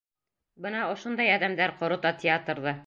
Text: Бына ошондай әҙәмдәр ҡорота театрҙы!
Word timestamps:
Бына 0.65 0.81
ошондай 0.95 1.31
әҙәмдәр 1.37 1.79
ҡорота 1.83 2.17
театрҙы! 2.27 2.77